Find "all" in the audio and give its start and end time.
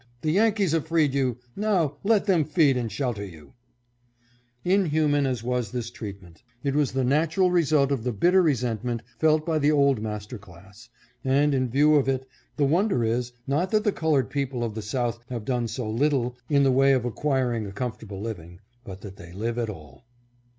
19.69-20.07